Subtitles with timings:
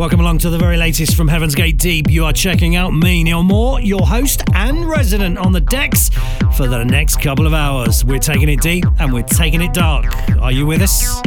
[0.00, 2.08] Welcome along to the very latest from Heaven's Gate Deep.
[2.08, 6.08] You are checking out me, Neil Moore, your host and resident on the decks
[6.56, 8.02] for the next couple of hours.
[8.02, 10.06] We're taking it deep and we're taking it dark.
[10.40, 11.20] Are you with us?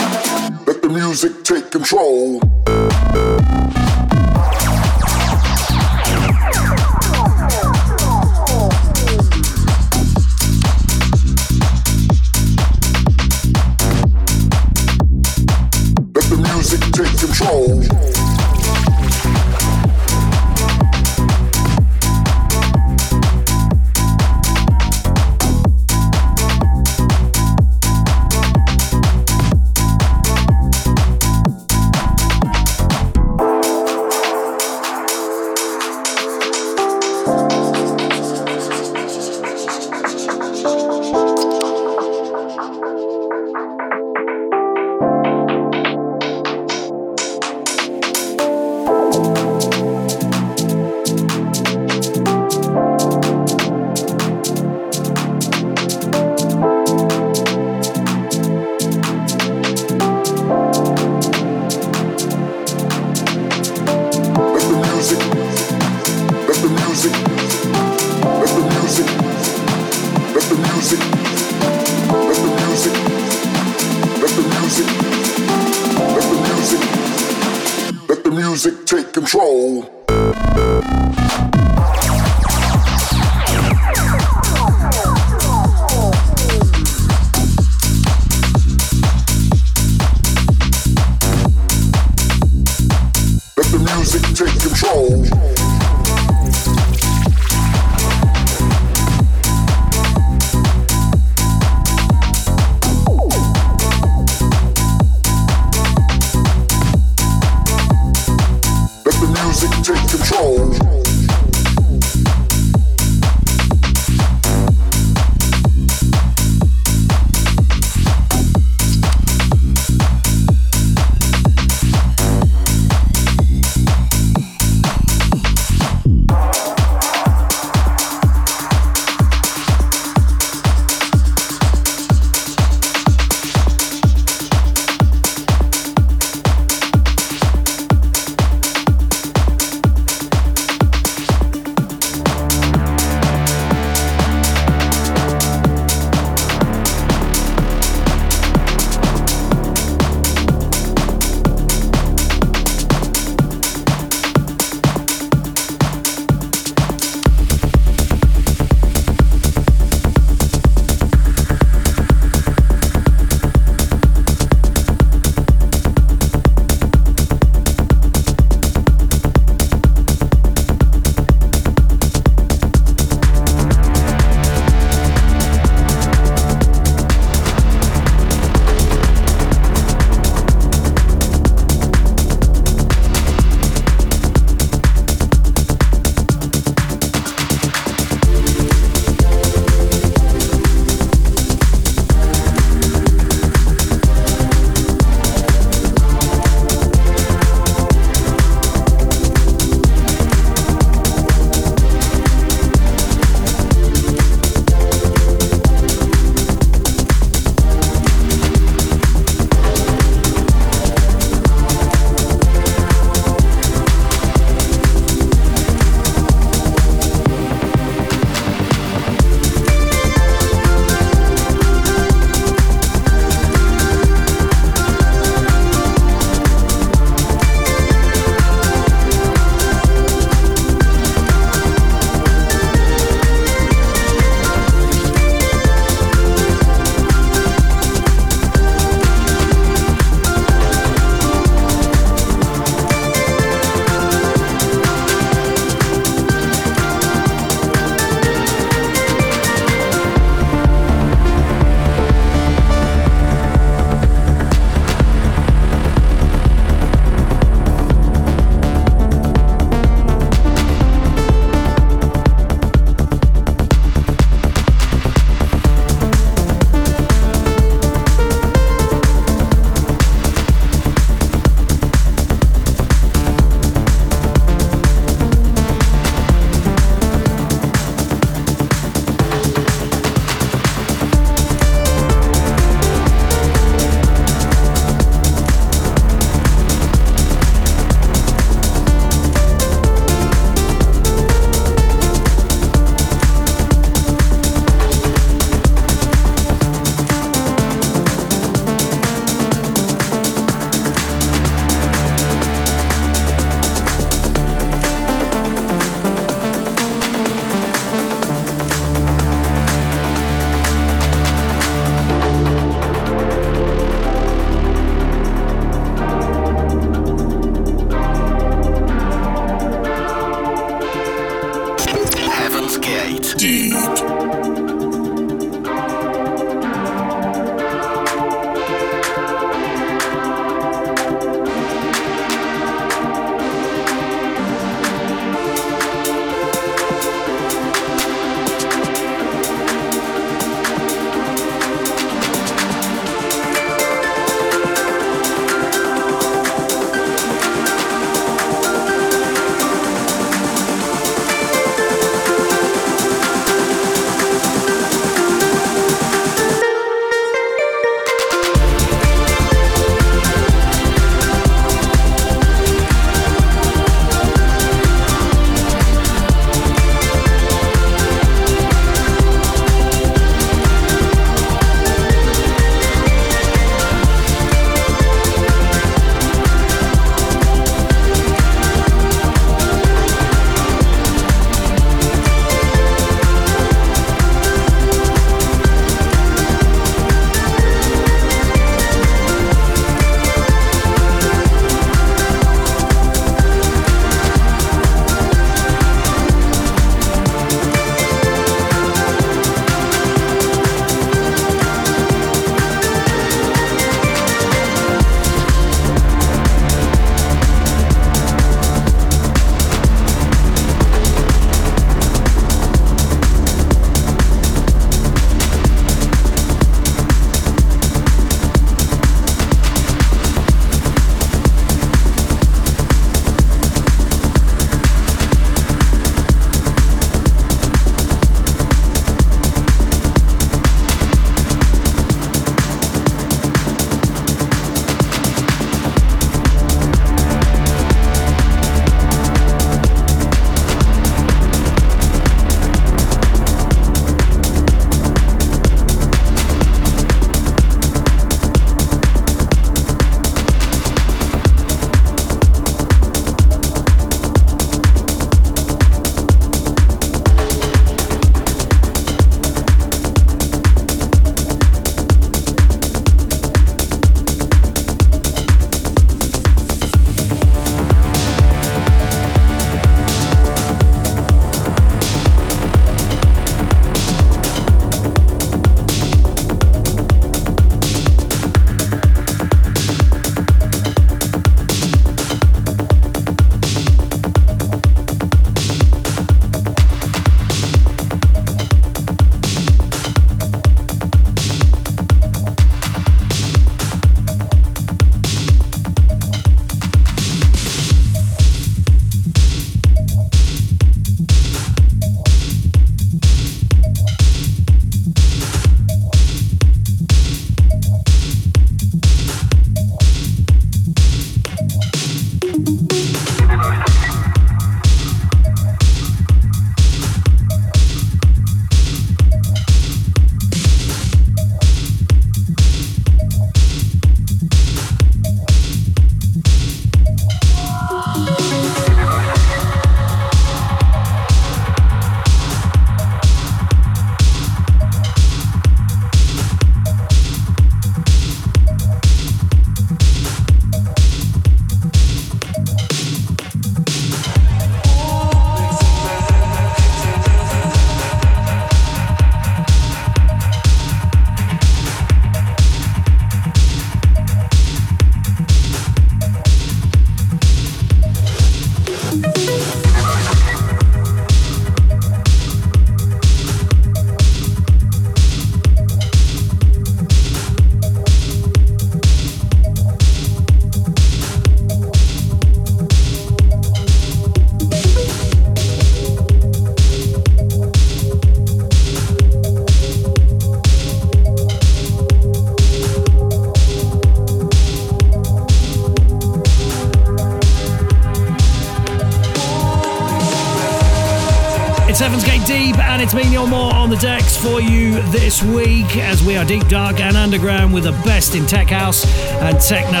[593.10, 596.66] It's me, Neil Moore, on the decks for you this week as we are deep,
[596.68, 599.04] dark, and underground with the best in tech house
[599.40, 600.00] and techno.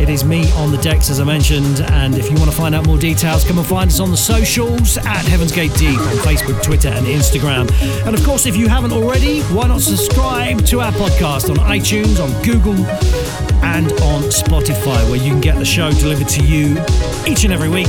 [0.00, 1.80] It is me on the decks, as I mentioned.
[1.90, 4.16] And if you want to find out more details, come and find us on the
[4.16, 7.70] socials at Heaven's Gate Deep on Facebook, Twitter, and Instagram.
[8.06, 12.20] And of course, if you haven't already, why not subscribe to our podcast on iTunes,
[12.22, 12.76] on Google,
[13.64, 16.78] and on Spotify, where you can get the show delivered to you
[17.26, 17.88] each and every week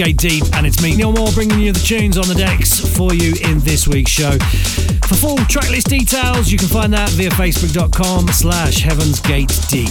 [0.00, 3.12] Gate Deep, and it's me, Neil Moore, bringing you the tunes on the decks for
[3.12, 4.30] you in this week's show.
[5.06, 9.90] For full tracklist details, you can find that via facebook.com slash Heaven's Gate Deep.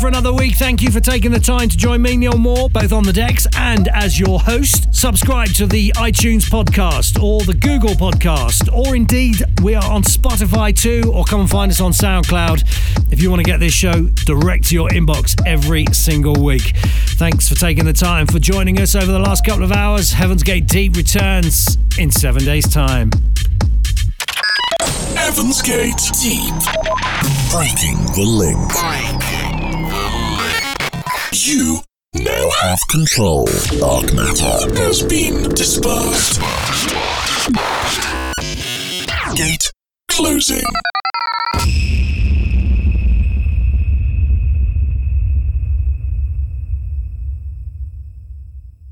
[0.00, 0.56] For another week.
[0.56, 3.46] Thank you for taking the time to join me, Neil Moore, both on the decks
[3.56, 4.92] and as your host.
[4.94, 10.74] Subscribe to the iTunes podcast or the Google podcast, or indeed, we are on Spotify
[10.74, 14.06] too, or come and find us on SoundCloud if you want to get this show
[14.24, 16.76] direct to your inbox every single week.
[17.16, 20.12] Thanks for taking the time for joining us over the last couple of hours.
[20.12, 23.10] Heaven's Gate Deep returns in seven days' time.
[25.16, 26.54] Heaven's Gate Deep.
[27.50, 29.15] Breaking the link.
[31.46, 31.78] You
[32.12, 33.46] now have control.
[33.78, 36.40] Dark matter has been dispersed.
[39.36, 39.70] Gate
[40.08, 40.64] closing.